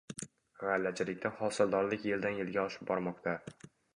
g`allachilikda 0.61 1.31
hosildorlik 1.41 2.07
yildan 2.11 2.39
yilga 2.41 2.63
oshib 2.71 2.89
bormoqda 2.93 3.37